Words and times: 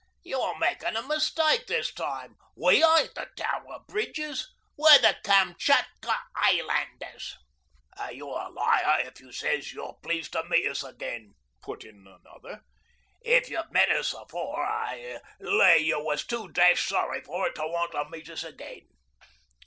'You're 0.23 0.57
makin' 0.57 0.95
a 0.95 1.03
mistake 1.03 1.67
this 1.67 1.93
time. 1.93 2.35
We 2.55 2.83
ain't 2.83 3.13
the 3.13 3.29
Tower 3.35 3.81
Bridges. 3.87 4.51
We're 4.75 4.97
the 4.97 5.15
Kamchatka 5.23 6.17
'Ighlanders.' 6.35 7.35
'An' 7.99 8.15
you're 8.15 8.41
a 8.41 8.49
liar 8.49 9.01
if 9.01 9.19
you 9.19 9.31
says 9.31 9.71
you're 9.71 9.95
pleased 10.01 10.31
to 10.33 10.43
meet 10.45 10.65
us 10.65 10.81
again,' 10.83 11.35
put 11.61 11.83
in 11.83 12.07
another. 12.07 12.63
'If 13.23 13.49
you've 13.49 13.71
met 13.71 13.91
us 13.91 14.15
afore 14.15 14.65
I 14.65 15.19
lay 15.39 15.77
you 15.77 16.03
was 16.03 16.25
too 16.25 16.47
dash 16.47 16.87
sorry 16.87 17.21
for 17.21 17.47
it 17.49 17.53
to 17.53 17.67
want 17.67 17.91
to 17.91 18.09
meet 18.09 18.27
us 18.27 18.43
again.' 18.43 18.87